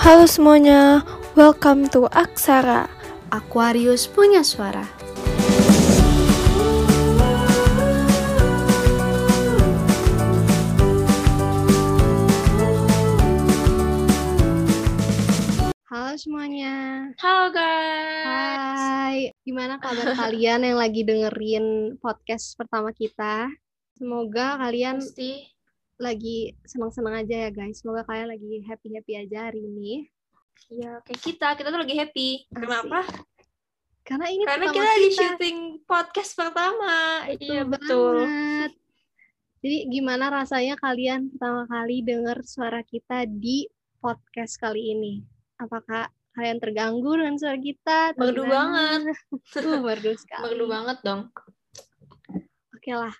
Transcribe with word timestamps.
Halo 0.00 0.24
semuanya, 0.24 1.04
welcome 1.36 1.84
to 1.92 2.08
Aksara. 2.08 2.88
Aquarius 3.28 4.08
punya 4.08 4.40
suara. 4.40 4.88
Halo 15.92 16.16
semuanya. 16.16 17.12
Halo 17.20 17.52
guys. 17.52 18.24
Hai. 18.24 19.36
Gimana 19.44 19.76
kabar 19.84 20.16
kalian 20.16 20.64
yang 20.64 20.80
lagi 20.80 21.04
dengerin 21.04 22.00
podcast 22.00 22.56
pertama 22.56 22.96
kita? 22.96 23.52
Semoga 24.00 24.64
kalian 24.64 25.04
Pasti 25.04 25.59
lagi 26.00 26.56
senang-senang 26.64 27.20
aja 27.20 27.46
ya 27.46 27.50
guys. 27.52 27.84
Semoga 27.84 28.08
kalian 28.08 28.32
lagi 28.32 28.64
happy-happy 28.64 29.12
aja 29.20 29.52
hari 29.52 29.60
ini. 29.60 30.08
ya 30.70 31.02
kayak 31.02 31.20
kita, 31.24 31.48
kita 31.56 31.68
tuh 31.72 31.80
lagi 31.82 31.96
happy. 31.98 32.28
Kenapa? 32.52 33.02
Karena 34.00 34.26
ini 34.32 34.42
Karena 34.48 34.66
pertama 34.68 34.76
kita 34.76 34.88
lagi 34.88 35.08
kita. 35.08 35.20
syuting 35.22 35.58
podcast 35.84 36.30
pertama. 36.34 36.96
iya 37.36 37.62
Betul 37.62 37.68
betul. 37.68 38.14
banget. 38.24 38.72
Jadi 39.60 39.78
gimana 39.92 40.24
rasanya 40.32 40.74
kalian 40.80 41.20
pertama 41.36 41.68
kali 41.68 42.00
dengar 42.00 42.40
suara 42.48 42.80
kita 42.80 43.28
di 43.28 43.68
podcast 44.00 44.56
kali 44.56 44.96
ini? 44.96 45.14
Apakah 45.60 46.08
kalian 46.32 46.56
terganggu 46.56 47.12
dengan 47.20 47.36
suara 47.36 47.60
kita? 47.60 48.16
Merdu 48.16 48.48
gimana? 48.48 49.04
Uh, 49.60 49.80
merdu 49.84 50.16
sekali. 50.16 50.42
Merdu 50.48 50.64
banget 50.64 50.98
dong. 51.04 51.22
Oke 52.72 52.92
lah. 52.96 53.12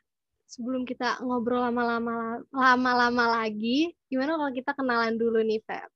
Sebelum 0.51 0.83
kita 0.83 1.23
ngobrol 1.23 1.63
lama-lama 1.63 2.43
lama-lama 2.51 3.39
lagi, 3.39 3.95
gimana 4.11 4.35
kalau 4.35 4.51
kita 4.51 4.75
kenalan 4.75 5.15
dulu 5.15 5.39
nih, 5.47 5.63
Feb? 5.63 5.87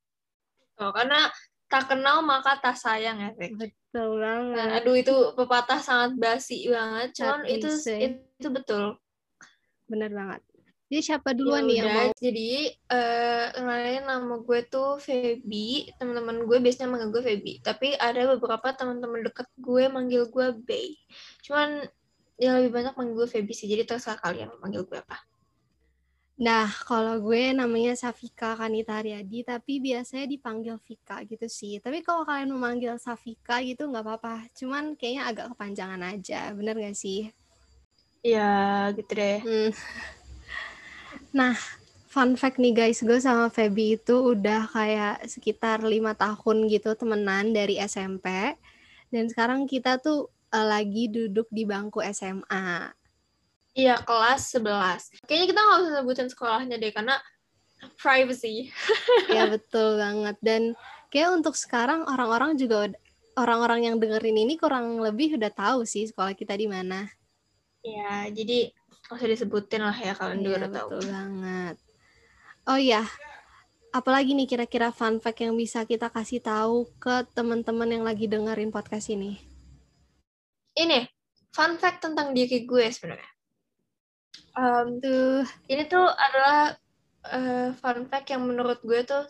Oh, 0.78 0.94
karena 0.94 1.26
tak 1.66 1.90
kenal 1.90 2.22
maka 2.22 2.62
tak 2.62 2.78
sayang 2.78 3.18
ya, 3.18 3.34
Fek. 3.34 3.58
Betul 3.58 4.22
banget. 4.22 4.54
Nah, 4.54 4.78
aduh 4.78 4.94
itu 4.94 5.14
pepatah 5.34 5.82
sangat 5.82 6.14
basi 6.22 6.70
banget. 6.70 7.10
Cuman 7.18 7.42
itu 7.50 7.66
itu 7.98 8.48
betul. 8.54 8.94
Bener 9.90 10.14
banget. 10.14 10.46
Jadi 10.86 11.00
siapa 11.02 11.34
duluan 11.34 11.66
Ya 11.66 11.66
nih 11.66 11.76
yang 11.82 11.90
mau? 11.90 12.10
Jadi 12.14 12.50
eh 12.70 13.46
kenalin 13.58 14.06
nama 14.06 14.34
gue 14.38 14.60
tuh 14.70 15.02
Feby. 15.02 15.90
Teman-teman 15.98 16.46
gue 16.46 16.58
biasanya 16.62 16.94
manggil 16.94 17.10
gue 17.10 17.22
Feby. 17.26 17.52
Tapi 17.58 17.98
ada 17.98 18.38
beberapa 18.38 18.70
teman-teman 18.70 19.26
deket 19.26 19.50
gue 19.58 19.90
manggil 19.90 20.30
gue 20.30 20.46
Bay. 20.62 20.94
Cuman 21.42 21.90
ya 22.40 22.58
lebih 22.58 22.74
banyak 22.74 22.94
manggil 22.98 23.14
gue 23.24 23.28
Feby 23.30 23.54
sih. 23.54 23.66
Jadi 23.70 23.86
terserah 23.86 24.18
kalian 24.18 24.54
manggil 24.58 24.82
gue 24.86 24.98
apa. 24.98 25.22
Nah, 26.34 26.66
kalau 26.66 27.22
gue 27.22 27.54
namanya 27.54 27.94
Safika 27.94 28.58
Kanita 28.58 28.98
tapi 29.46 29.78
biasanya 29.78 30.26
dipanggil 30.26 30.74
Vika 30.82 31.22
gitu 31.22 31.46
sih. 31.46 31.78
Tapi 31.78 32.02
kalau 32.02 32.26
kalian 32.26 32.50
memanggil 32.50 32.98
Safika 32.98 33.62
gitu 33.62 33.86
nggak 33.86 34.02
apa-apa. 34.02 34.50
Cuman 34.50 34.98
kayaknya 34.98 35.30
agak 35.30 35.46
kepanjangan 35.54 36.02
aja, 36.02 36.50
bener 36.50 36.74
gak 36.74 36.98
sih? 36.98 37.30
Ya 38.26 38.90
gitu 38.94 39.12
deh. 39.14 39.38
Hmm. 39.42 39.70
Nah, 41.34 41.58
fun 42.06 42.38
fact 42.38 42.62
nih 42.62 42.70
guys, 42.70 43.02
gue 43.02 43.18
sama 43.18 43.50
Feby 43.50 43.98
itu 43.98 44.14
udah 44.14 44.70
kayak 44.70 45.26
sekitar 45.26 45.82
lima 45.82 46.14
tahun 46.14 46.70
gitu 46.70 46.94
temenan 46.94 47.50
dari 47.50 47.78
SMP. 47.82 48.54
Dan 49.10 49.26
sekarang 49.26 49.66
kita 49.66 49.98
tuh 49.98 50.30
eh, 50.54 50.66
lagi 50.66 51.10
duduk 51.10 51.50
di 51.50 51.66
bangku 51.66 51.98
SMA. 52.14 52.94
Iya 53.74 53.98
kelas 54.06 54.54
11. 54.54 55.26
Kayaknya 55.26 55.46
kita 55.50 55.60
nggak 55.60 55.78
usah 55.82 55.92
sebutin 55.98 56.28
sekolahnya 56.30 56.76
deh. 56.78 56.94
Karena 56.94 57.18
privacy. 57.98 58.70
Ya 59.34 59.50
betul 59.50 59.98
banget. 59.98 60.38
Dan 60.38 60.78
kayak 61.10 61.34
untuk 61.34 61.58
sekarang 61.58 62.06
orang-orang 62.06 62.54
juga 62.54 62.86
orang-orang 63.34 63.90
yang 63.90 63.96
dengerin 63.98 64.46
ini 64.46 64.54
kurang 64.54 65.02
lebih 65.02 65.34
udah 65.34 65.50
tahu 65.50 65.82
sih 65.82 66.06
sekolah 66.06 66.38
kita 66.38 66.54
di 66.54 66.70
mana. 66.70 67.10
Ya 67.82 68.30
jadi 68.30 68.70
nggak 69.04 69.18
usah 69.20 69.28
disebutin 69.28 69.82
lah 69.84 69.96
ya 69.98 70.14
kalian 70.16 70.40
juga 70.40 70.48
Iya 70.48 70.60
udah 70.62 70.70
tahu. 70.70 70.88
betul 70.88 71.02
banget. 71.10 71.76
Oh 72.64 72.80
iya, 72.80 73.04
apalagi 73.92 74.32
nih 74.32 74.48
kira-kira 74.48 74.88
fun 74.88 75.20
fact 75.20 75.44
yang 75.44 75.52
bisa 75.52 75.84
kita 75.84 76.08
kasih 76.08 76.40
tahu 76.40 76.88
ke 76.96 77.28
teman-teman 77.36 77.90
yang 77.92 78.04
lagi 78.08 78.24
dengerin 78.24 78.72
podcast 78.72 79.12
ini? 79.12 79.36
Ini 80.74 81.06
fun 81.54 81.78
fact 81.78 82.02
tentang 82.02 82.34
diri 82.34 82.66
gue 82.66 82.86
sebenarnya. 82.90 83.30
Em, 84.54 84.98
Tuh, 85.02 85.42
ini 85.70 85.82
tuh 85.86 86.06
adalah 86.06 86.74
eh, 87.30 87.68
fun 87.78 88.06
fact 88.06 88.30
yang 88.30 88.42
menurut 88.46 88.78
gue 88.82 89.00
tuh 89.02 89.24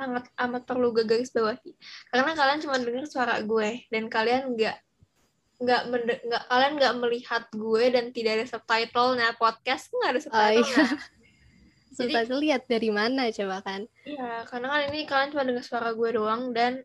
sangat 0.00 0.24
amat 0.40 0.64
perlu 0.64 0.96
gue 0.96 1.04
garis 1.04 1.28
bawahi 1.28 1.76
karena 2.08 2.32
kalian 2.32 2.60
cuma 2.64 2.80
dengar 2.80 3.04
suara 3.04 3.36
gue 3.44 3.84
dan 3.92 4.08
kalian 4.08 4.56
nggak 4.56 4.76
nggak 5.60 5.82
nggak 6.24 6.42
kalian 6.48 6.72
nggak 6.80 6.94
melihat 6.96 7.44
gue 7.52 7.84
dan 7.92 8.08
tidak 8.16 8.40
ada 8.40 8.46
subtitle 8.48 9.12
nah 9.12 9.36
podcast 9.36 9.92
nggak 9.92 10.10
ada 10.16 10.20
subtitle 10.24 10.56
iya. 10.64 10.86
Jadi- 12.32 12.44
lihat 12.48 12.62
dari 12.64 12.88
mana 12.88 13.28
coba 13.28 13.60
kan? 13.60 13.84
iya 14.08 14.46
karena 14.48 14.66
kan 14.72 14.80
ini 14.88 14.98
kalian 15.04 15.28
cuma 15.36 15.44
dengar 15.44 15.64
suara 15.68 15.90
gue 15.92 16.10
doang 16.16 16.56
dan 16.56 16.80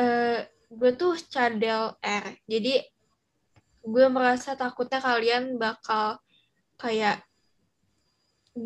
eh, 0.00 0.48
gue 0.72 0.90
tuh 0.96 1.20
cadel 1.28 1.92
R 2.00 2.26
jadi 2.48 2.80
gue 3.92 4.06
merasa 4.16 4.50
takutnya 4.56 5.00
kalian 5.08 5.44
bakal 5.60 6.18
kayak 6.82 7.22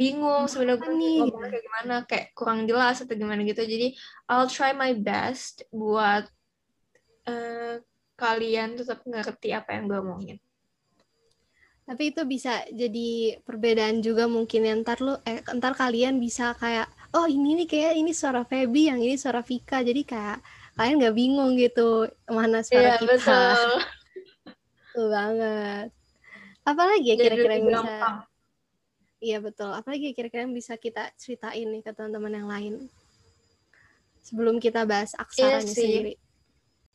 bingung 0.01 0.45
sebenarnya 0.53 0.81
gue 0.85 0.95
ngomongnya 1.17 1.49
kayak 1.53 1.65
gimana 1.69 1.95
kayak 2.11 2.27
kurang 2.39 2.61
jelas 2.69 2.97
atau 3.03 3.15
gimana 3.17 3.41
gitu 3.51 3.63
jadi 3.65 3.87
I'll 4.31 4.49
try 4.57 4.71
my 4.77 4.93
best 5.09 5.65
buat 5.73 6.25
eh, 7.33 7.75
kalian 8.23 8.71
tetap 8.79 8.99
ngerti 9.11 9.49
apa 9.59 9.71
yang 9.77 9.85
gue 9.91 9.99
omongin 10.05 10.39
Tapi 11.89 12.13
itu 12.13 12.21
bisa 12.29 12.53
jadi 12.69 13.09
perbedaan 13.47 14.05
juga 14.07 14.25
mungkin 14.29 14.61
ya. 14.69 14.75
ntar 14.83 14.99
lu 15.07 15.15
eh 15.25 15.41
ntar 15.59 15.73
kalian 15.73 16.15
bisa 16.21 16.53
kayak 16.63 16.87
oh 17.17 17.25
ini 17.25 17.65
nih 17.65 17.67
kayak 17.73 17.93
ini 18.01 18.13
suara 18.13 18.43
Feby, 18.51 18.93
yang 18.93 19.01
ini 19.01 19.17
suara 19.17 19.41
Vika. 19.41 19.81
Jadi 19.89 20.03
kayak 20.05 20.39
kalian 20.77 20.97
nggak 21.01 21.17
bingung 21.17 21.51
gitu 21.57 22.05
mana 22.29 22.61
suara 22.69 22.91
iya 22.91 23.01
kita. 23.01 23.33
betul 23.57 23.71
Betul 24.99 25.15
banget. 25.15 25.95
Apalagi 26.67 27.07
ya 27.07 27.17
kira-kira 27.17 27.55
yang 27.55 27.71
bisa. 27.71 28.27
Iya 29.19 29.39
betul. 29.39 29.71
Apalagi 29.71 30.11
ya 30.11 30.15
kira-kira 30.19 30.43
yang 30.43 30.51
bisa 30.51 30.75
kita 30.75 31.15
ceritain 31.15 31.71
nih 31.71 31.87
ke 31.87 31.95
teman-teman 31.95 32.35
yang 32.35 32.49
lain. 32.51 32.75
Sebelum 34.21 34.59
kita 34.59 34.83
bahas 34.83 35.15
aksaranya 35.15 35.63
Iya 35.63 35.71
sih. 35.71 35.87
sendiri. 35.87 36.15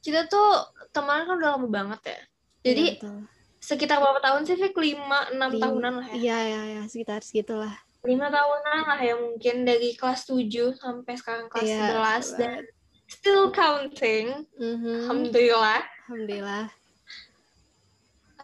kita 0.03 0.27
tuh 0.27 0.51
temenan 0.91 1.23
kan 1.23 1.35
udah 1.39 1.51
lama 1.55 1.67
banget 1.71 2.01
ya 2.03 2.19
jadi 2.59 2.83
Iya, 2.83 2.95
betul. 2.99 3.17
sekitar 3.63 4.03
berapa 4.03 4.19
tahun 4.19 4.43
sih 4.43 4.59
Fik? 4.59 4.75
5, 4.75 4.99
6 5.31 5.47
Lim- 5.47 5.63
tahunan 5.63 5.93
lah 5.95 6.07
ya 6.11 6.15
Iya, 6.19 6.37
iya, 6.43 6.61
iya, 6.67 6.81
sekitar 6.91 7.23
segitulah. 7.23 7.71
lima 8.03 8.27
tahunan 8.27 8.79
lah 8.83 8.99
ya 8.99 9.15
mungkin 9.15 9.63
dari 9.63 9.95
kelas 9.95 10.27
7 10.27 10.75
sampai 10.75 11.15
sekarang 11.15 11.47
kelas 11.47 11.63
Iya, 11.63 11.79
11 11.87 11.95
betul 12.27 12.35
dan 12.35 12.51
still 13.07 13.43
counting 13.55 14.25
Mhm. 14.59 15.07
alhamdulillah 15.07 15.79
Alhamdulillah. 16.03 16.65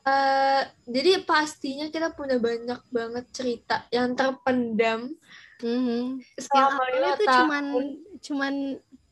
Eh, 0.01 0.61
jadi 0.87 1.11
pastinya 1.21 1.87
kita 1.87 2.15
punya 2.15 2.39
banyak 2.39 2.81
banget 2.89 3.25
cerita 3.31 3.83
yang 3.89 4.15
terpendam 4.15 5.11
Mhm. 5.59 6.23
Yang 6.23 6.45
selama 6.47 6.71
awalnya 6.71 6.95
lima 6.95 7.11
tuh 7.11 7.27
tahun 7.27 7.35
cuman 7.35 7.65
cuman 8.23 8.53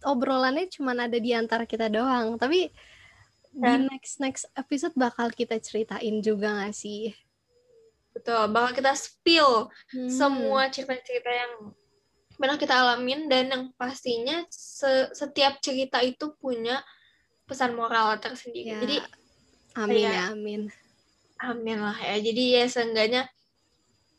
obrolannya 0.07 0.65
cuman 0.71 0.97
ada 1.03 1.17
di 1.19 1.35
antara 1.35 1.67
kita 1.67 1.91
doang, 1.91 2.39
tapi 2.39 2.71
di 3.51 3.67
Ya. 3.67 3.81
next 3.83 4.23
next 4.23 4.47
episode 4.55 4.95
bakal 4.95 5.27
kita 5.27 5.59
ceritain 5.59 6.23
juga 6.23 6.55
gak 6.63 6.71
sih? 6.71 7.11
betul 8.15 8.49
bakal 8.49 8.73
kita 8.73 8.97
spill 8.97 9.69
Hmm. 9.93 10.09
semua 10.09 10.73
cerita-cerita 10.73 11.29
yang 11.29 11.69
pernah 12.33 12.57
kita 12.57 12.73
alamin 12.73 13.29
dan 13.29 13.45
yang 13.45 13.63
pastinya 13.77 14.41
se- 14.49 15.13
setiap 15.13 15.61
cerita 15.61 16.01
itu 16.01 16.33
punya 16.33 16.81
pesan 17.45 17.77
moral 17.77 18.17
tersendiri 18.17 18.73
Ya, 18.73 18.81
jadi 18.81 18.97
amin 19.77 19.93
kayak- 20.01 20.13
ya, 20.17 20.23
amin. 20.33 20.61
amin 21.37 21.77
lah 21.77 21.97
ya 22.01 22.15
jadi 22.17 22.43
ya 22.57 22.63
seenggaknya 22.65 23.21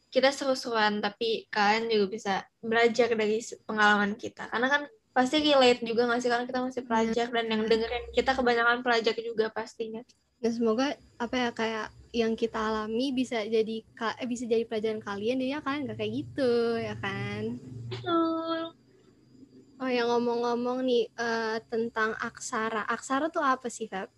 kita 0.09 0.33
seru-seruan 0.33 1.05
tapi 1.05 1.45
kalian 1.53 1.91
juga 1.93 2.07
bisa 2.09 2.35
belajar 2.65 3.13
dari 3.13 3.39
pengalaman 3.67 4.17
kita 4.17 4.49
karena 4.49 4.69
kan 4.71 4.83
pasti 5.13 5.43
relate 5.43 5.83
juga 5.83 6.07
nggak 6.09 6.21
sih 6.23 6.31
karena 6.31 6.47
kita 6.47 6.61
masih 6.63 6.83
pelajar 6.87 7.27
dan 7.29 7.47
yang 7.51 7.63
dengerin 7.67 8.07
kita 8.15 8.31
kebanyakan 8.33 8.81
pelajar 8.81 9.15
juga 9.19 9.51
pastinya 9.51 10.01
Dan 10.39 10.55
semoga 10.55 10.95
apa 11.19 11.35
ya 11.35 11.51
kayak 11.51 11.87
yang 12.15 12.39
kita 12.39 12.57
alami 12.57 13.11
bisa 13.11 13.43
jadi 13.43 13.83
eh, 13.83 14.27
bisa 14.31 14.47
jadi 14.47 14.63
pelajaran 14.65 15.03
kalian 15.03 15.43
jadi 15.43 15.59
kalian 15.61 15.91
gak 15.91 15.99
kayak 15.99 16.13
gitu 16.15 16.51
ya 16.79 16.95
kan. 17.03 17.59
betul 17.91 18.73
Oh 19.79 19.87
yang 19.87 20.11
ngomong-ngomong 20.11 20.83
nih 20.83 21.07
eh, 21.15 21.59
tentang 21.71 22.11
aksara. 22.19 22.83
Aksara 22.87 23.31
tuh 23.31 23.43
apa 23.43 23.71
sih, 23.71 23.87
Feb? 23.87 24.11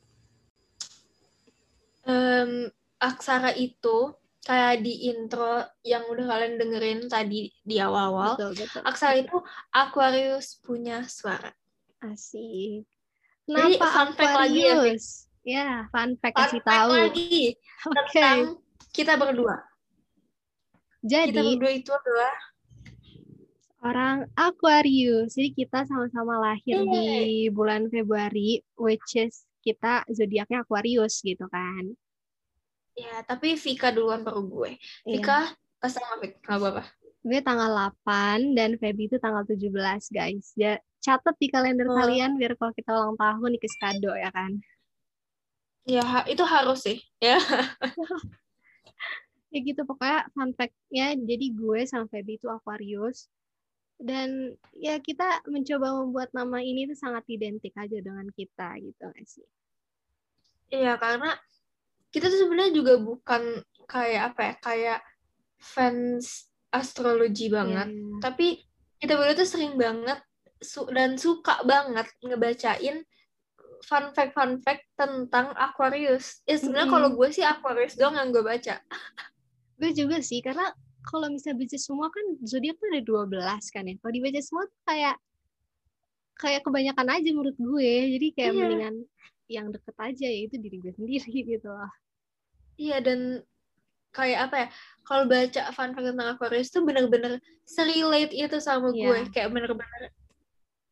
Em, 2.04 2.72
aksara 2.96 3.52
itu 3.54 4.14
kayak 4.40 4.80
di 4.80 5.12
intro 5.12 5.60
yang 5.84 6.08
udah 6.08 6.24
kalian 6.24 6.56
dengerin 6.56 7.00
tadi 7.06 7.52
di 7.60 7.76
awal-awal 7.76 8.40
Betul, 8.40 8.52
betul. 8.56 8.80
aksara 8.88 9.14
itu 9.20 9.36
Aquarius 9.68 10.56
punya 10.58 11.04
suara 11.04 11.52
Asik. 12.00 12.88
Jadi, 13.44 13.76
Kenapa 13.76 13.86
fun 13.92 14.10
fact 14.16 14.34
lagi 14.40 14.60
ya, 14.62 14.74
Fik? 14.80 15.00
Ya, 15.44 15.68
fun 15.92 16.10
fact 16.16 16.32
Fun 16.32 16.42
kasih 16.48 16.60
fact 16.64 16.72
tahu. 16.72 16.90
lagi 16.96 17.36
Oke. 17.84 17.96
tentang 18.08 18.38
kita 18.90 19.12
berdua. 19.16 19.56
Kita 21.00 21.28
Jadi 21.28 21.36
berdua 21.52 21.72
itu 21.74 21.90
adalah 21.92 22.34
orang 23.80 24.16
Aquarius. 24.36 25.36
Jadi 25.36 25.50
kita 25.56 25.84
sama-sama 25.84 26.40
lahir 26.40 26.80
Yeay. 26.80 26.88
di 26.88 27.04
bulan 27.48 27.88
Februari, 27.88 28.60
which 28.76 29.16
is 29.16 29.44
kita 29.60 30.04
zodiaknya 30.10 30.64
Aquarius 30.64 31.20
gitu 31.20 31.46
kan. 31.48 31.84
ya, 32.98 33.24
tapi 33.24 33.56
Vika 33.56 33.88
duluan 33.94 34.20
baru 34.20 34.44
gue. 34.44 34.70
Iya. 35.08 35.20
Vika 35.20 35.38
pas 35.80 35.88
sama 35.88 36.20
Vika, 36.20 36.36
nggak 36.44 36.58
apa-apa. 36.60 36.82
Gue 37.20 37.38
tanggal 37.40 37.70
8 37.72 38.56
dan 38.56 38.76
Feby 38.76 39.08
itu 39.08 39.16
tanggal 39.16 39.44
17, 39.44 40.08
guys. 40.12 40.52
Ya, 40.56 40.76
catat 41.00 41.36
di 41.40 41.48
kalender 41.48 41.88
Oh. 41.88 41.96
kalian 41.96 42.36
biar 42.36 42.56
kalau 42.60 42.72
kita 42.76 42.92
ulang 42.92 43.16
tahun 43.16 43.56
dikasih 43.56 43.80
kado 43.80 44.12
ya 44.16 44.30
kan. 44.32 44.52
Ya, 45.88 46.04
itu 46.28 46.44
harus 46.44 46.84
sih. 46.84 47.00
Ya. 47.20 47.40
Ya 49.50 49.66
gitu 49.66 49.82
pokoknya 49.82 50.30
fun 50.30 50.54
fact-nya 50.54 51.18
jadi 51.18 51.46
gue 51.50 51.82
sama 51.82 52.06
Feby 52.06 52.38
itu 52.38 52.46
Aquarius. 52.46 53.26
Dan 54.00 54.56
ya 54.72 54.96
kita 54.96 55.44
mencoba 55.44 55.92
membuat 56.00 56.32
nama 56.32 56.64
ini 56.64 56.88
tuh 56.88 56.96
sangat 56.96 57.28
identik 57.28 57.76
aja 57.76 58.00
dengan 58.00 58.24
kita 58.32 58.80
gitu 58.80 59.04
nggak 59.04 59.28
sih. 59.28 59.44
Iya, 60.72 60.96
karena 60.96 61.36
kita 62.08 62.32
tuh 62.32 62.40
sebenarnya 62.48 62.72
juga 62.72 62.96
bukan 62.96 63.60
kayak 63.84 64.32
apa 64.32 64.40
ya, 64.40 64.54
kayak 64.64 65.00
fans 65.60 66.48
astrologi 66.72 67.52
banget. 67.52 67.92
Ya. 67.92 68.18
Tapi 68.24 68.64
kita 68.96 69.20
berdua 69.20 69.36
tuh 69.36 69.48
sering 69.48 69.76
banget 69.76 70.24
su- 70.64 70.88
dan 70.88 71.20
suka 71.20 71.60
banget 71.68 72.08
ngebacain 72.24 73.04
fun 73.80 74.12
fact 74.12 74.32
fun 74.36 74.60
fact 74.64 74.84
tentang 74.96 75.52
Aquarius. 75.56 76.40
Ya 76.48 76.56
sebenarnya 76.56 76.88
Mm-mm. 76.88 76.96
kalau 76.96 77.08
gue 77.16 77.28
sih 77.32 77.44
Aquarius 77.44 77.96
doang 78.00 78.16
yang 78.16 78.32
gue 78.32 78.44
baca. 78.44 78.80
Gue 79.76 79.90
juga 79.92 80.20
sih 80.20 80.40
karena 80.40 80.72
kalau 81.06 81.26
misalnya 81.28 81.64
baca 81.64 81.78
semua 81.80 82.06
kan 82.12 82.24
zodiak 82.44 82.76
tuh 82.76 82.88
ada 82.92 83.00
12 83.00 83.64
kan 83.72 83.82
ya. 83.88 83.94
Kalau 83.98 84.12
dibaca 84.12 84.40
semua 84.40 84.64
tuh 84.68 84.80
kayak 84.84 85.16
kayak 86.36 86.60
kebanyakan 86.64 87.06
aja 87.08 87.28
menurut 87.32 87.56
gue. 87.56 87.92
Jadi 88.16 88.26
kayak 88.36 88.52
Iya. 88.52 88.58
mendingan 88.60 88.94
yang 89.50 89.66
deket 89.74 89.96
aja 89.98 90.26
yaitu 90.28 90.56
diri 90.56 90.78
gue 90.78 90.92
sendiri 90.94 91.30
gitu 91.56 91.68
loh. 91.68 91.92
Iya 92.80 92.96
dan 93.04 93.44
kayak 94.10 94.38
apa 94.50 94.56
ya? 94.56 94.68
Kalau 95.04 95.24
baca 95.26 95.62
fun 95.72 95.90
fact 95.92 96.06
tentang 96.06 96.28
Aquarius 96.34 96.68
tuh 96.70 96.82
bener-bener 96.82 97.38
serelate 97.64 98.32
itu 98.32 98.56
sama 98.58 98.90
Iya. 98.90 99.04
gue. 99.06 99.18
Kayak 99.32 99.50
bener-bener 99.52 100.02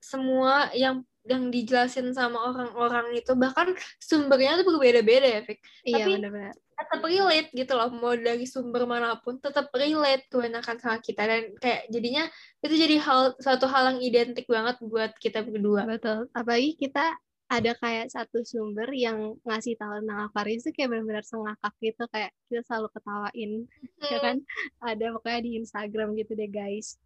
semua 0.01 0.71
yang 0.73 1.05
yang 1.29 1.53
dijelasin 1.53 2.09
sama 2.17 2.41
orang-orang 2.41 3.13
itu 3.13 3.37
bahkan 3.37 3.77
sumbernya 4.01 4.57
tuh 4.61 4.73
berbeda-beda 4.73 5.29
ya, 5.29 5.41
Fik. 5.45 5.61
Iya 5.85 5.97
Tapi- 6.01 6.13
bener-bener. 6.17 6.57
Tetap 6.79 7.03
relate 7.03 7.51
gitu 7.51 7.73
loh 7.75 7.91
mau 7.91 8.15
dari 8.15 8.47
sumber 8.47 8.87
mana 8.87 9.19
pun 9.19 9.37
tetap 9.37 9.67
relate 9.75 10.31
kebanyakan 10.31 10.79
sama 10.79 11.03
kita 11.03 11.27
dan 11.27 11.43
kayak 11.59 11.91
jadinya 11.91 12.25
itu 12.63 12.75
jadi 12.79 12.97
hal 13.03 13.35
suatu 13.37 13.67
hal 13.67 13.93
yang 13.93 13.99
identik 13.99 14.47
banget 14.47 14.79
buat 14.81 15.11
kita 15.19 15.43
berdua 15.43 15.85
Betul. 15.85 16.31
Apalagi 16.31 16.79
kita 16.79 17.19
ada 17.49 17.73
kayak 17.75 18.13
satu 18.13 18.45
sumber 18.45 18.87
yang 18.93 19.35
ngasih 19.43 19.75
tahu 19.75 19.99
tentang 19.99 20.29
Aquarius 20.29 20.63
itu 20.63 20.77
kayak 20.77 20.89
benar-benar 20.93 21.25
sengakak 21.25 21.75
gitu 21.81 22.05
kayak 22.13 22.31
kita 22.47 22.61
selalu 22.63 22.89
ketawain 22.93 23.51
ya 24.05 24.19
kan 24.21 24.37
ada 24.79 25.07
pokoknya 25.17 25.41
di 25.43 25.51
Instagram 25.59 26.15
gitu 26.15 26.37
deh 26.37 26.47
guys 26.47 27.01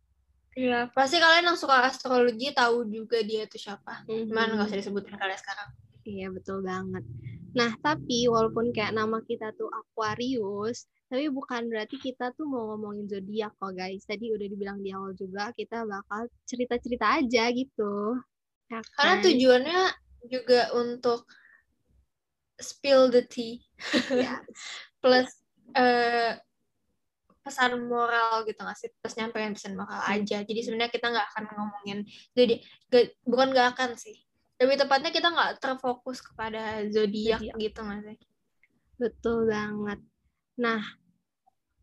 Iya, 0.53 0.93
pasti 0.93 1.17
kalian 1.17 1.49
yang 1.49 1.57
suka 1.57 1.81
astrologi 1.89 2.53
tahu 2.53 2.85
juga 2.85 3.25
dia 3.25 3.49
itu 3.49 3.57
siapa. 3.57 4.05
Cuman 4.05 4.53
nggak 4.53 4.61
Mhm. 4.61 4.69
usah 4.69 4.79
disebutin 4.85 5.17
kalian 5.17 5.41
sekarang. 5.41 5.69
Iya 6.05 6.27
betul 6.29 6.61
banget. 6.61 7.05
Nah 7.53 7.77
tapi 7.85 8.27
walaupun 8.29 8.73
kayak 8.73 8.97
nama 8.97 9.21
kita 9.25 9.53
tuh 9.57 9.69
Aquarius, 9.69 10.89
tapi 11.13 11.29
bukan 11.29 11.69
berarti 11.69 12.01
kita 12.01 12.33
tuh 12.33 12.49
mau 12.49 12.73
ngomongin 12.73 13.05
zodiak 13.05 13.53
kok 13.61 13.77
guys. 13.77 14.05
Tadi 14.09 14.33
udah 14.33 14.47
dibilang 14.49 14.81
di 14.81 14.91
awal 14.97 15.13
juga 15.13 15.53
kita 15.53 15.85
bakal 15.85 16.29
cerita-cerita 16.49 17.21
aja 17.21 17.45
gitu. 17.53 18.17
Ya 18.73 18.81
Karena 18.97 19.15
kan? 19.21 19.25
tujuannya 19.29 19.83
juga 20.33 20.73
untuk 20.73 21.29
spill 22.63 23.11
the 23.11 23.27
tea 23.27 23.61
Ya, 24.15 24.39
plus 25.03 25.29
eh, 25.77 26.39
pesan 27.43 27.91
moral 27.91 28.47
gitu 28.47 28.63
nggak 28.63 28.79
sih? 28.79 28.89
Terus 29.03 29.15
nyampein 29.19 29.53
pesan 29.53 29.77
moral 29.77 30.01
aja. 30.09 30.41
Jadi 30.41 30.61
sebenarnya 30.65 30.95
kita 30.95 31.13
nggak 31.13 31.29
akan 31.35 31.45
ngomongin 31.59 31.99
jadi 32.33 32.63
bukan 33.29 33.53
nggak 33.53 33.77
akan 33.77 33.99
sih. 33.99 34.17
Lebih 34.63 34.77
tepatnya 34.87 35.11
kita 35.17 35.29
nggak 35.35 35.53
terfokus 35.63 36.19
kepada 36.23 36.87
zodiak 36.95 37.43
gitu 37.59 37.79
nggak 37.83 38.01
sih? 38.07 38.19
betul 39.01 39.39
banget. 39.53 39.99
Nah 40.65 40.81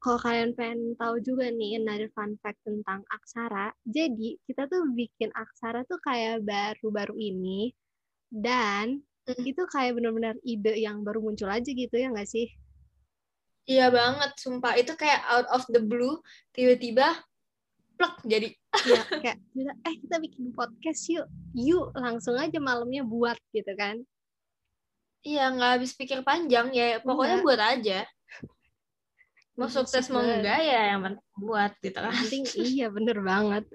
kalau 0.03 0.19
kalian 0.25 0.51
pengen 0.57 0.81
tahu 1.01 1.15
juga 1.27 1.45
nih 1.59 1.71
another 1.79 2.09
fun 2.15 2.31
fact 2.41 2.59
tentang 2.67 3.01
aksara, 3.17 3.67
jadi 3.83 4.29
kita 4.47 4.63
tuh 4.71 4.83
bikin 4.99 5.29
aksara 5.43 5.83
tuh 5.91 5.99
kayak 6.07 6.35
baru-baru 6.47 7.15
ini 7.31 7.61
dan 8.31 8.85
Hmm. 9.27 9.45
itu 9.51 9.63
kayak 9.73 9.93
benar-benar 9.97 10.35
ide 10.53 10.73
yang 10.85 10.97
baru 11.07 11.19
muncul 11.25 11.49
aja 11.51 11.69
gitu 11.81 11.95
ya 12.01 12.07
nggak 12.13 12.29
sih? 12.35 12.47
Iya 13.69 13.85
banget, 13.97 14.31
sumpah. 14.43 14.73
Itu 14.81 14.93
kayak 15.01 15.21
out 15.33 15.47
of 15.55 15.63
the 15.73 15.81
blue, 15.91 16.15
tiba-tiba 16.55 17.05
plek 17.99 18.15
jadi. 18.23 18.47
Iya, 18.87 19.01
kayak 19.11 19.37
eh 19.83 19.95
kita 20.07 20.15
bikin 20.23 20.55
podcast 20.55 21.03
yuk, 21.11 21.27
yuk 21.51 21.91
langsung 21.99 22.39
aja 22.39 22.55
malamnya 22.63 23.03
buat 23.03 23.35
gitu 23.51 23.75
kan? 23.75 23.99
Iya, 25.19 25.51
nggak 25.51 25.71
habis 25.75 25.91
pikir 25.91 26.23
panjang 26.23 26.71
ya. 26.71 27.03
Pokoknya 27.03 27.43
Enggak. 27.43 27.47
buat 27.51 27.59
aja. 27.59 27.99
Mau 29.59 29.67
Masuk 29.67 29.83
sukses 29.91 30.07
mau 30.07 30.23
enggak 30.23 30.63
ya 30.63 30.95
yang 30.95 31.03
penting 31.03 31.27
buat 31.35 31.71
gitu 31.83 31.99
kan. 31.99 32.13
Penting 32.15 32.43
iya 32.63 32.87
bener 32.87 33.19
banget. 33.19 33.67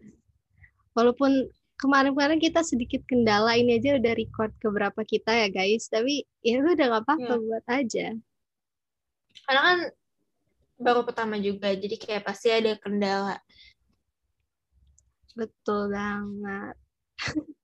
Walaupun 0.96 1.52
kemarin-kemarin 1.76 2.40
kita 2.40 2.64
sedikit 2.64 3.04
kendala 3.04 3.60
ini 3.60 3.76
aja 3.76 4.00
udah 4.00 4.12
record 4.16 4.56
ke 4.56 4.72
berapa 4.72 5.00
kita 5.04 5.36
ya 5.36 5.48
guys, 5.52 5.84
tapi 5.92 6.24
ya 6.40 6.64
udah 6.64 6.72
nggak 6.72 7.04
apa-apa 7.04 7.36
Iya. 7.36 7.44
buat 7.44 7.64
aja. 7.68 8.06
Karena 9.44 9.60
kan 9.60 9.78
baru 10.80 11.00
pertama 11.04 11.36
juga, 11.36 11.76
jadi 11.76 12.00
kayak 12.00 12.22
pasti 12.24 12.48
ada 12.48 12.72
kendala. 12.80 13.36
Betul 15.34 15.90
banget. 15.90 16.74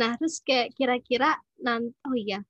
nah, 0.00 0.14
terus 0.20 0.40
kayak 0.44 0.76
kira-kira 0.76 1.34
nanti, 1.58 1.92
oh 2.06 2.14
iya, 2.14 2.44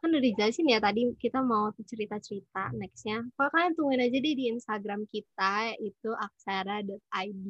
kan 0.00 0.08
udah 0.08 0.22
dijelasin 0.22 0.70
ya 0.70 0.78
tadi 0.80 1.10
kita 1.18 1.42
mau 1.42 1.70
cerita-cerita 1.74 2.72
nextnya. 2.74 3.22
Kalau 3.34 3.50
kalian 3.52 3.72
tungguin 3.76 4.02
aja 4.02 4.18
deh 4.18 4.34
di 4.34 4.44
Instagram 4.50 5.04
kita, 5.10 5.74
yaitu 5.78 6.10
aksara.id. 6.14 7.44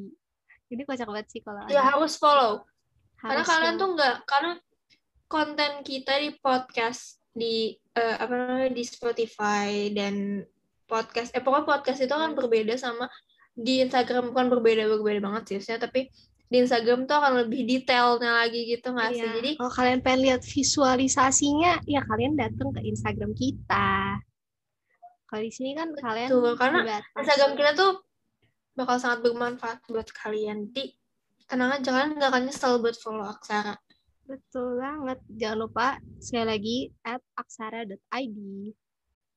Ini 0.69 0.83
kocak 0.85 1.09
banget 1.09 1.27
sih 1.33 1.41
kalau 1.41 1.65
Ya 1.71 1.81
ada. 1.81 1.97
harus 1.97 2.21
follow. 2.21 2.67
Karena 3.19 3.41
Harus 3.41 3.49
kalian 3.49 3.67
yang- 3.75 3.81
tuh 3.81 3.89
nggak, 3.97 4.17
karena 4.29 4.53
konten 5.29 5.73
kita 5.83 6.13
di 6.21 6.31
podcast 6.39 7.21
di 7.33 7.77
eh, 7.95 8.17
apa 8.17 8.31
namanya 8.31 8.71
di 8.71 8.85
Spotify 8.87 9.91
dan 9.91 10.43
podcast, 10.87 11.35
eh 11.35 11.43
pokoknya 11.43 11.67
podcast 11.67 12.01
itu 12.01 12.15
kan 12.15 12.33
berbeda 12.33 12.75
sama 12.79 13.11
di 13.59 13.83
Instagram 13.83 14.31
bukan 14.31 14.47
berbeda 14.55 14.87
berbeda 14.87 15.19
banget 15.19 15.43
sih, 15.51 15.55
maksudnya, 15.59 15.81
tapi 15.83 16.07
di 16.49 16.57
Instagram 16.65 17.05
tuh 17.05 17.17
akan 17.19 17.33
lebih 17.45 17.61
detailnya 17.67 18.47
lagi 18.47 18.71
gitu 18.71 18.95
nggak 18.95 19.11
sih? 19.13 19.21
Iya, 19.21 19.35
Jadi 19.37 19.51
kalau 19.61 19.73
kalian 19.75 20.01
pengen 20.01 20.21
lihat 20.25 20.43
visualisasinya, 20.47 21.73
ya 21.85 22.01
kalian 22.07 22.39
datang 22.39 22.73
ke 22.73 22.81
Instagram 22.87 23.37
kita. 23.37 24.23
Kalau 25.29 25.43
di 25.45 25.53
sini 25.53 25.77
kan 25.77 25.93
kalian 25.93 26.29
Betul, 26.33 26.57
karena. 26.57 27.05
Instagram 27.19 27.53
kita 27.53 27.71
tuh 27.77 27.93
bakal 28.73 28.97
sangat 28.97 29.21
bermanfaat 29.27 29.85
buat 29.91 30.09
kalian. 30.15 30.73
Jadi 30.73 30.97
tenang 31.45 31.77
aja 31.77 31.89
kalian 31.93 32.17
nggak 32.17 32.31
akan 32.33 32.43
nyesel 32.49 32.81
buat 32.81 32.97
follow 32.97 33.29
Aksara. 33.29 33.77
Betul 34.25 34.81
banget. 34.81 35.19
Jangan 35.37 35.59
lupa 35.69 35.87
sekali 36.17 36.47
lagi 36.49 36.79
at 37.05 37.21
aksara.id. 37.37 38.39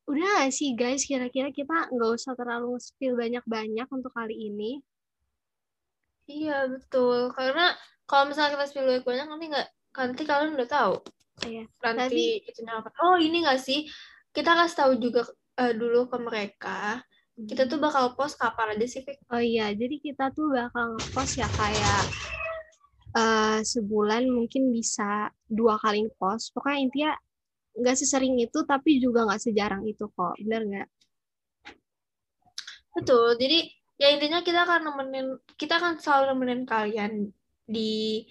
Udah 0.10 0.26
nggak 0.42 0.54
sih 0.54 0.74
guys, 0.74 1.06
kira-kira 1.06 1.54
kita 1.54 1.90
nggak 1.94 2.12
usah 2.18 2.34
terlalu 2.34 2.78
spill 2.82 3.14
banyak-banyak 3.20 3.88
untuk 3.90 4.12
kali 4.14 4.50
ini. 4.50 4.82
Iya 6.26 6.70
betul, 6.72 7.34
karena 7.36 7.76
kalau 8.08 8.30
misalnya 8.30 8.56
kita 8.58 8.66
spill 8.72 8.88
banyak 8.88 9.06
banyak 9.06 9.28
nanti 9.28 9.46
nggak 9.52 9.68
nanti 9.92 10.24
kalian 10.24 10.56
udah 10.56 10.70
tahu 10.70 10.96
Iya. 11.42 11.64
nanti 11.82 12.44
itu. 12.46 12.62
Oh 13.02 13.18
ini 13.18 13.42
nggak 13.42 13.60
sih 13.60 13.90
kita 14.32 14.54
kasih 14.54 14.78
tahu 14.78 14.92
juga 15.02 15.26
eh, 15.58 15.74
dulu 15.74 16.08
ke 16.08 16.18
mereka 16.22 17.02
kita 17.50 17.66
tuh 17.66 17.82
bakal 17.82 18.14
post 18.14 18.38
kapan 18.38 18.78
aja 18.78 18.86
sih 18.86 19.02
Fik? 19.02 19.26
Oh 19.34 19.42
iya, 19.42 19.74
jadi 19.74 19.98
kita 19.98 20.30
tuh 20.36 20.54
bakal 20.54 20.94
ngepost 20.94 21.42
ya 21.42 21.48
kayak 21.50 22.02
eh, 23.18 23.60
sebulan 23.66 24.30
mungkin 24.30 24.70
bisa 24.70 25.32
dua 25.50 25.82
kali 25.82 26.06
post. 26.22 26.54
Pokoknya 26.54 26.80
intinya 26.86 27.12
nggak 27.78 27.96
sesering 27.98 28.36
itu, 28.40 28.60
tapi 28.64 29.00
juga 29.00 29.24
nggak 29.28 29.42
sejarang 29.42 29.84
itu 29.88 30.06
kok. 30.12 30.36
Bener 30.40 30.62
nggak? 30.68 30.90
Betul. 32.92 33.40
Jadi 33.40 33.60
ya 34.02 34.08
intinya 34.12 34.42
kita 34.42 34.66
akan 34.66 34.82
nemenin 34.92 35.28
kita 35.56 35.78
akan 35.78 36.02
selalu 36.02 36.34
nemenin 36.36 36.62
kalian 36.66 37.14
di 37.64 38.26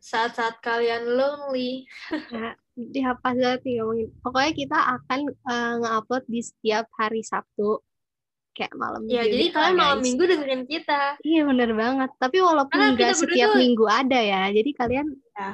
saat-saat 0.00 0.60
kalian 0.60 1.04
lonely. 1.16 1.84
Nah, 2.32 2.56
dihapus 2.72 3.36
banget 3.36 3.60
nih 3.64 3.74
ngomongin. 3.80 4.08
Pokoknya 4.20 4.52
kita 4.56 4.78
akan 4.96 5.20
uh, 5.44 5.72
nge-upload 5.84 6.24
di 6.28 6.40
setiap 6.40 6.88
hari 6.96 7.20
Sabtu. 7.20 7.80
Kayak 8.50 8.74
malam 8.76 9.06
Ya, 9.06 9.22
minggu 9.22 9.30
jadi 9.30 9.46
kalian 9.54 9.76
malam 9.78 9.98
guys. 10.00 10.04
minggu 10.10 10.22
dengerin 10.26 10.64
kita. 10.66 11.00
Iya 11.22 11.42
bener 11.46 11.70
banget. 11.72 12.10
Tapi 12.18 12.36
walaupun 12.42 12.76
nggak 12.76 12.96
berdua 12.98 13.14
setiap 13.14 13.50
minggu 13.54 13.84
ada 13.86 14.18
ya. 14.20 14.42
Jadi 14.50 14.70
kalian 14.74 15.06
Ya. 15.38 15.50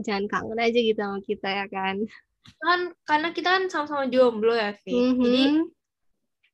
jangan 0.00 0.24
kangen 0.26 0.56
aja 0.58 0.78
gitu 0.80 0.96
sama 0.98 1.20
kita 1.20 1.48
ya 1.52 1.66
kan. 1.68 1.96
Kan 2.60 2.92
karena 3.04 3.28
kita 3.32 3.48
kan 3.56 3.64
sama-sama 3.72 4.04
jomblo 4.08 4.52
ya, 4.52 4.72
Vi. 4.84 4.92
Jadi 5.16 5.44
Mhm. 5.48 5.60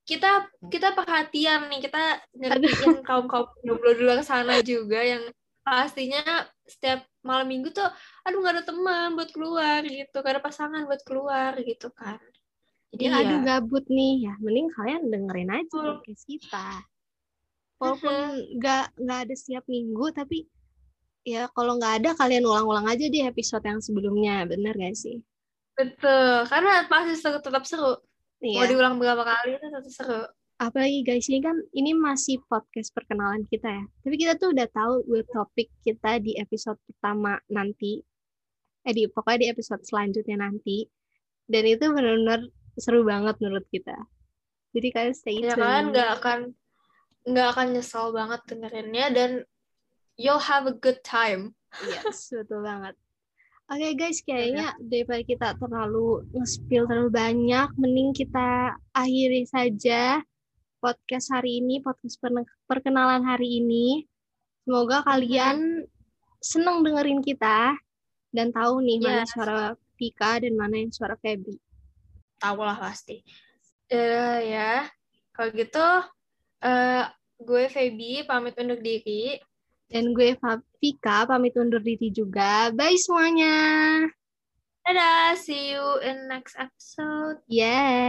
kita 0.06 0.46
kita 0.70 0.94
perhatian 0.94 1.66
nih, 1.66 1.80
kita 1.82 2.22
ngertiin 2.30 3.02
kaum-kaum 3.02 3.50
jomblo 3.66 3.90
di 3.94 4.02
luar 4.06 4.22
sana 4.22 4.62
juga 4.62 5.02
yang 5.02 5.26
pastinya 5.66 6.46
setiap 6.62 7.02
malam 7.26 7.50
minggu 7.50 7.74
tuh 7.74 7.86
aduh 8.22 8.38
nggak 8.38 8.54
ada 8.54 8.64
teman 8.70 9.18
buat 9.18 9.30
keluar 9.34 9.82
gitu, 9.82 10.14
gak 10.22 10.38
ada 10.38 10.42
pasangan 10.42 10.86
buat 10.86 11.02
keluar 11.02 11.58
gitu 11.58 11.90
kan. 11.90 12.22
Jadi 12.94 13.02
ya 13.02 13.10
ya, 13.10 13.18
aduh 13.26 13.38
gabut 13.42 13.82
nih. 13.90 14.30
Ya 14.30 14.34
mending 14.38 14.70
kalian 14.78 15.10
dengerin 15.10 15.50
aja 15.50 15.66
podcast 15.74 16.22
kita. 16.26 16.68
Walaupun 17.82 18.14
nggak 18.62 18.84
nggak 18.94 19.18
ada 19.26 19.34
setiap 19.34 19.66
minggu 19.66 20.14
tapi 20.14 20.46
ya 21.26 21.50
kalau 21.50 21.82
nggak 21.82 21.94
ada 22.02 22.10
kalian 22.14 22.46
ulang-ulang 22.46 22.86
aja 22.86 23.10
di 23.10 23.26
episode 23.26 23.66
yang 23.66 23.82
sebelumnya. 23.82 24.46
Bener 24.46 24.78
gak 24.78 24.94
sih 24.94 25.18
betul. 25.76 26.48
Karena 26.48 26.88
pasti 26.88 27.14
seru, 27.14 27.38
tetap 27.38 27.64
seru. 27.64 27.94
Mau 28.36 28.64
Iya. 28.64 28.68
diulang 28.68 28.96
berapa 28.96 29.22
kali 29.22 29.56
itu 29.56 29.66
tetap 29.66 29.92
seru. 29.92 30.22
apalagi 30.56 31.04
guys 31.04 31.28
ini 31.28 31.44
kan 31.44 31.52
ini 31.76 31.92
masih 31.92 32.40
podcast 32.48 32.88
perkenalan 32.96 33.44
kita 33.44 33.68
ya 33.68 33.84
tapi 34.00 34.16
kita 34.16 34.40
tuh 34.40 34.56
udah 34.56 34.64
tahu 34.72 35.04
buat 35.04 35.28
topik 35.28 35.68
kita 35.84 36.16
di 36.16 36.32
episode 36.40 36.80
pertama 36.88 37.36
nanti 37.52 38.00
eh 38.82 38.94
di 38.96 39.04
pokoknya 39.04 39.36
di 39.36 39.48
episode 39.52 39.84
selanjutnya 39.84 40.40
nanti 40.40 40.88
dan 41.44 41.60
itu 41.60 41.92
benar-benar 41.92 42.40
seru 42.72 43.04
banget 43.04 43.36
menurut 43.36 43.68
kita 43.68 43.92
jadi 44.72 44.88
kalian 44.96 45.12
stay 45.12 45.44
Ya 45.44 45.52
tune 45.52 45.60
kalian 45.60 45.84
nggak 45.92 46.10
akan 46.24 46.38
nggak 47.28 47.48
akan 47.52 47.66
nyesel 47.76 48.06
banget 48.16 48.40
dengerinnya 48.48 49.06
dan 49.12 49.30
you'll 50.16 50.40
have 50.40 50.64
a 50.64 50.72
good 50.72 51.04
time. 51.04 51.52
Yes, 51.84 52.32
betul 52.32 52.64
banget. 52.64 52.96
Oke 53.66 53.98
guys, 53.98 54.22
kayaknya 54.22 54.78
daripada 54.78 55.22
kita 55.26 55.48
terlalu 55.58 56.22
nge-spill 56.38 56.86
terlalu 56.86 57.10
banyak, 57.10 57.66
mending 57.74 58.14
kita 58.14 58.78
akhiri 58.94 59.42
saja 59.42 60.22
podcast 60.78 61.34
hari 61.34 61.58
ini, 61.58 61.82
podcast 61.82 62.22
perkenalan 62.70 63.26
hari 63.26 63.58
ini. 63.58 64.06
Semoga 64.62 65.02
kalian 65.02 65.82
seneng 66.38 66.86
dengerin 66.86 67.18
kita 67.26 67.74
dan 68.30 68.54
tahu 68.54 68.86
nih 68.86 69.02
mana 69.02 69.26
Yes. 69.26 69.34
suara 69.34 69.74
Pika 69.98 70.38
dan 70.38 70.54
mana 70.54 70.86
yang 70.86 70.94
suara 70.94 71.18
Feby. 71.18 71.58
Tahu 72.38 72.60
lah 72.62 72.78
pasti. 72.78 73.18
Eh 73.90 74.46
ya, 74.46 74.86
kalau 75.34 75.50
gitu 75.50 75.86
eh 76.62 77.02
gue 77.42 77.64
Feby 77.66 78.30
pamit 78.30 78.54
undur 78.62 78.78
diri. 78.78 79.42
Dan 79.86 80.12
gue 80.12 80.34
Pika 80.82 81.24
pamit 81.24 81.56
undur 81.56 81.80
diri 81.80 82.12
juga. 82.12 82.68
Bye 82.74 83.00
semuanya. 83.00 83.56
Dadah, 84.86 85.34
see 85.34 85.74
you 85.74 85.82
in 86.04 86.30
next 86.30 86.54
episode. 86.54 87.42
Yeah. 87.50 88.04